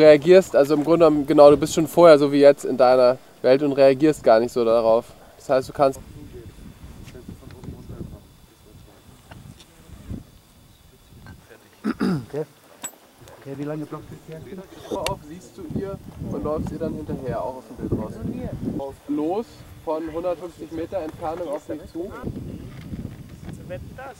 reagierst, 0.00 0.56
also 0.56 0.74
im 0.74 0.84
Grunde 0.84 1.06
genommen, 1.06 1.26
genau, 1.26 1.50
du 1.50 1.56
bist 1.56 1.74
schon 1.74 1.86
vorher 1.86 2.18
so 2.18 2.32
wie 2.32 2.40
jetzt 2.40 2.64
in 2.64 2.76
deiner 2.76 3.18
Welt 3.42 3.62
und 3.62 3.72
reagierst 3.72 4.24
gar 4.24 4.40
nicht 4.40 4.52
so 4.52 4.64
darauf. 4.64 5.06
Das 5.38 5.48
heißt, 5.48 5.68
du 5.68 5.72
kannst. 5.72 6.00
Okay. 11.84 12.44
Okay, 13.40 13.54
wie 13.56 13.64
lange 13.64 13.86
blockt 13.86 14.04
das 14.10 14.18
hier? 14.26 14.98
Auf 14.98 15.18
siehst 15.28 15.56
du 15.56 15.78
ihr 15.78 15.98
und 16.30 16.44
läufst 16.44 16.72
ihr 16.72 16.78
dann 16.78 16.94
hinterher, 16.94 17.42
auch 17.42 17.56
auf 17.56 17.64
dem 17.68 17.88
Bild 17.88 18.02
raus. 18.02 18.12
Los 19.08 19.46
von 19.84 20.08
150 20.08 20.72
Meter 20.72 20.98
Entfernung 20.98 21.48
auf 21.48 21.68
mich 21.68 21.80
zu. 21.92 22.10
Wetten 23.68 23.96
das? 23.96 24.16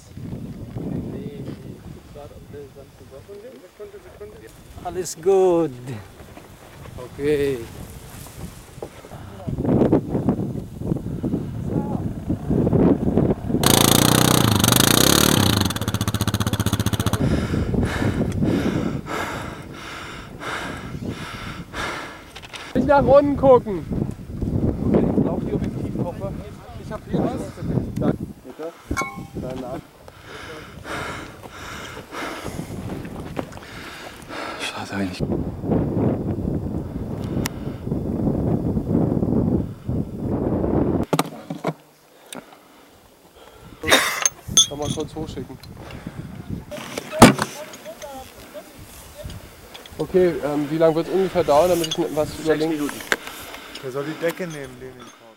Alles 4.83 5.15
gut. 5.23 5.70
Okay. 6.97 7.59
Nicht 22.75 22.86
nach 22.86 23.05
unten 23.05 23.36
gucken. 23.36 23.84
Ich 24.92 25.23
brauche 25.23 25.41
die 25.45 25.53
Objektivkoffer. 25.53 26.33
Ich 26.83 26.92
habe 26.92 27.03
hier 27.11 27.19
was. 27.20 28.12
Bitte. 28.45 28.73
Danach. 29.34 29.81
Schade 34.91 35.02
eigentlich. 35.02 35.19
Kann 44.68 44.78
man 44.78 44.94
kurz 44.94 45.14
hochschicken. 45.14 45.58
Okay, 49.98 50.34
ähm, 50.44 50.70
wie 50.70 50.78
lange 50.78 50.94
wird 50.94 51.08
es 51.08 51.12
ungefähr 51.12 51.44
dauern, 51.44 51.68
damit 51.68 51.86
ich 51.88 52.16
was 52.16 52.38
überlegen 52.38 52.70
Minuten. 52.70 53.00
Der 53.83 53.91
soll 53.92 54.05
die 54.05 54.24
Decke 54.24 54.46
nehmen, 54.46 54.77
Lenin. 54.80 55.30